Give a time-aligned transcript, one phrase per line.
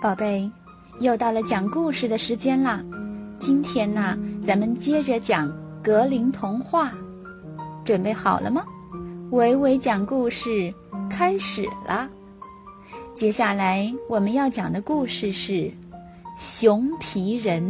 [0.00, 0.48] 宝贝，
[1.00, 2.80] 又到了讲故事的时间啦！
[3.40, 6.92] 今天呢，咱们接着讲格林童话，
[7.84, 8.64] 准备好了吗？
[9.32, 10.72] 伟伟讲故事
[11.10, 12.08] 开始啦！
[13.16, 15.52] 接下来我们要讲的故事是
[16.38, 17.60] 《熊皮人》。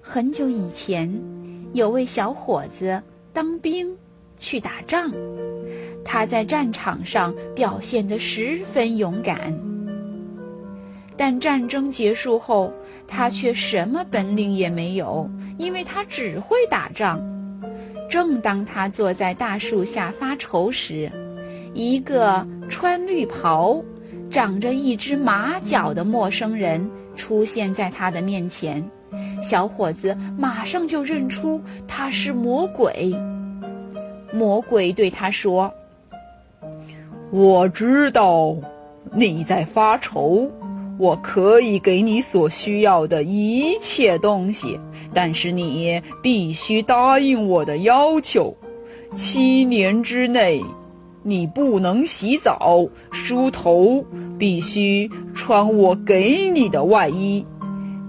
[0.00, 1.12] 很久以前，
[1.74, 3.02] 有位小伙子
[3.34, 3.94] 当兵
[4.38, 5.12] 去打仗。
[6.10, 9.54] 他在战场上表现得十分勇敢，
[11.18, 12.72] 但战争结束后，
[13.06, 17.20] 他却什么本领也没有，因为他只会打仗。
[18.08, 21.12] 正当他坐在大树下发愁时，
[21.74, 23.84] 一个穿绿袍、
[24.30, 28.82] 长着一只马脚的陌生人出现在他的面前。
[29.42, 33.14] 小伙子马上就认出他是魔鬼。
[34.32, 35.70] 魔鬼对他说。
[37.30, 38.56] 我知道
[39.12, 40.50] 你在发愁，
[40.98, 44.80] 我可以给你所需要的一切东西，
[45.12, 48.56] 但是你必须答应我的要求：
[49.14, 50.62] 七年之内，
[51.22, 54.02] 你不能洗澡、梳头，
[54.38, 57.44] 必须穿我给你的外衣；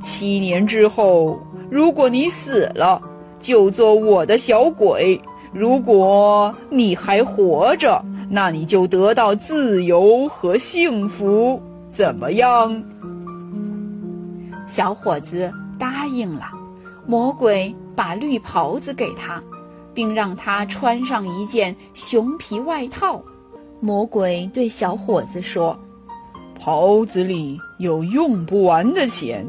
[0.01, 1.37] 七年之后，
[1.69, 3.01] 如果你死了，
[3.41, 5.19] 就做我的小鬼；
[5.51, 12.83] 如果你还活着，那你就得到自由和幸福，怎么样？
[14.67, 16.45] 小伙子答应了。
[17.07, 19.41] 魔鬼把绿袍子给他，
[19.95, 23.19] 并让他穿上一件熊皮外套。
[23.79, 25.75] 魔鬼对小伙子说
[26.59, 29.43] ：“袍子里有用不完的钱，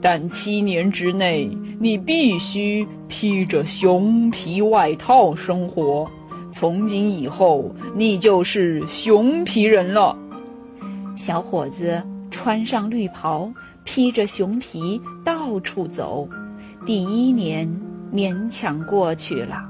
[0.00, 6.10] 但七年之内你必须披着熊皮外套生活。”
[6.58, 10.16] 从今以后，你就是熊皮人了。
[11.14, 13.52] 小伙子穿上绿袍，
[13.84, 16.26] 披着熊皮到处走。
[16.86, 17.68] 第一年
[18.10, 19.68] 勉强过去了。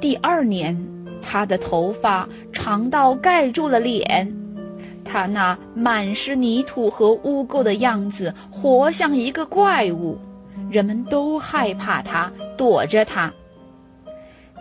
[0.00, 0.74] 第二年，
[1.20, 4.34] 他的头发长到盖住了脸，
[5.04, 10.16] 他那满是泥土和污垢的样子，活像一个怪物，
[10.70, 13.30] 人们都害怕他，躲着他。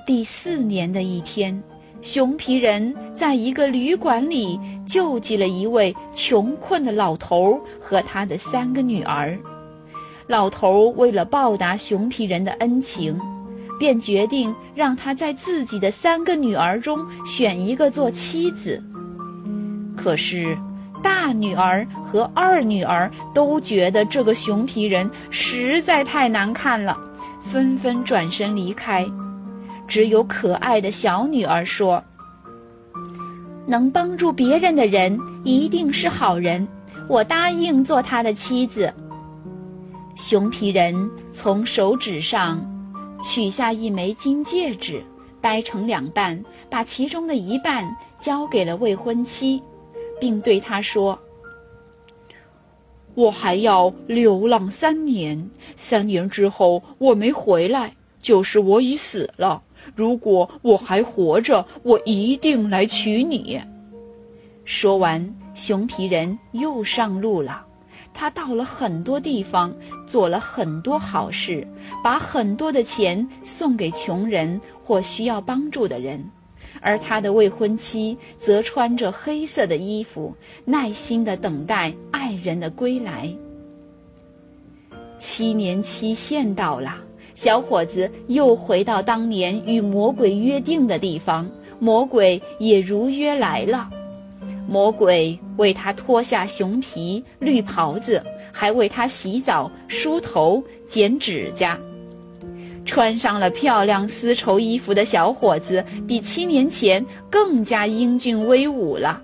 [0.06, 1.64] 第四年的一天，
[2.04, 9.36] 熊皮人在一个旅馆里救济了一位穷困的老头和他的三个女儿。
[10.28, 13.20] 老头为了报答熊皮人的恩情，
[13.80, 18.84] 便决定让他在自己的三个女儿中选一个做妻子。
[19.98, 20.56] 可是，
[21.02, 26.96] 大女儿和二女儿都觉得这个熊皮人实在太难看了，
[27.52, 29.04] 纷纷转身离开。
[29.88, 32.04] 只有可爱的小女儿说
[33.68, 36.68] ：“能帮助别人的人一定是好人，
[37.08, 38.94] 我答应做他的妻子。”
[40.16, 42.66] 熊皮人从手指上
[43.22, 45.04] 取下一枚金戒指，
[45.42, 49.62] 掰成两半，把其中的一半交给了未婚妻，
[50.20, 51.20] 并对她说
[53.14, 59.62] ：“我还要流浪三年，三年之后我没回来，就是我已死了。”
[59.94, 63.62] 如果我还活着，我一定来娶你。
[64.64, 67.66] 说完，熊皮人又上路了。
[68.14, 69.76] 他到了很多地方，
[70.08, 71.68] 做了很多好事，
[72.04, 76.24] 把很多的钱送给穷人或需要帮助的人。
[76.82, 80.34] 而他的未婚妻则穿着黑色的衣服，
[80.66, 83.34] 耐心地等待爱人的归来。
[85.20, 87.05] 七年期限到了。
[87.36, 91.48] 小伙子又回到当年与魔鬼约定的地方，
[91.80, 93.90] 魔鬼也如约来了。
[94.68, 101.78] 魔鬼为他脱下熊皮、绿袍子，还为他洗澡、梳头、剪指甲。
[102.86, 109.22] 穿上了漂亮丝绸衣服的小伙子，比七年前更加英俊威武了。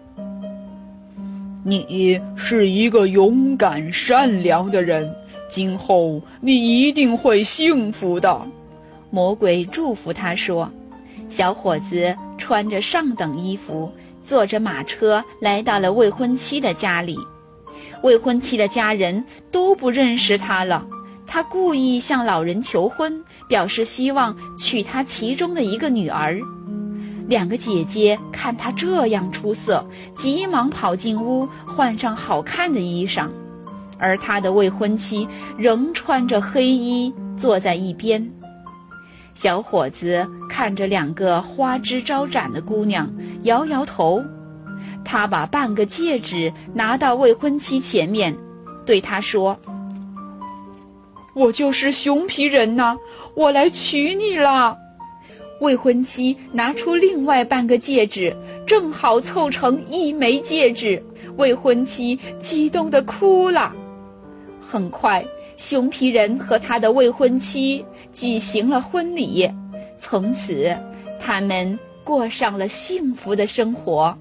[1.64, 5.12] 你是一个勇敢、善良的人。
[5.52, 8.42] 今后你一定会幸福的，
[9.10, 10.72] 魔鬼祝福他说。
[11.30, 13.92] 小伙子穿着上等衣服，
[14.26, 17.18] 坐着马车来到了未婚妻的家里。
[18.02, 20.86] 未婚妻的家人都不认识他了。
[21.28, 26.40] 他故意向老人求婚，表示希望娶他其中的一个女儿。
[27.28, 33.30] 两个姐姐看他这样出色，急忙跑进屋，换上好看的衣裳。
[34.02, 35.28] 而他的未婚妻
[35.58, 38.30] 仍穿着黑衣坐在一边。
[39.36, 43.10] 小伙子看着两个花枝招展的姑娘，
[43.44, 44.24] 摇摇头。
[45.06, 48.38] 他把半个戒指拿到未婚妻前面，
[48.86, 49.58] 对他说
[51.34, 52.98] ：“我就是熊皮人呐，
[53.36, 54.78] 我来娶你了。”
[55.62, 61.04] 未婚妻拿出另外半个戒指，正好凑成一枚戒指。
[61.38, 63.74] 未婚妻激动的哭了。
[64.72, 65.22] 很快，
[65.58, 69.52] 熊皮人和他的未婚妻举行了婚礼，
[70.00, 70.74] 从此
[71.20, 74.18] 他们过上了幸福的生活。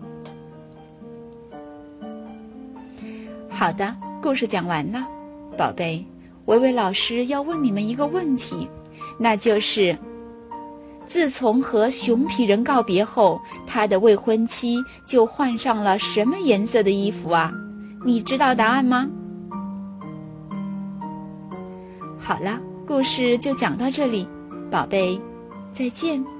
[3.48, 5.06] 好的，故事讲完了，
[5.56, 6.04] 宝贝，
[6.46, 8.68] 维维老师要问你们一个问题，
[9.20, 9.96] 那就是。
[11.06, 17.52] 自从和熊皮人告别后，他的未婚妻就换上了什么颜色的衣服啊？
[18.04, 19.08] 你知道答案吗？
[22.22, 24.28] 好了，故事就讲到这里，
[24.70, 25.20] 宝贝，
[25.74, 26.39] 再见。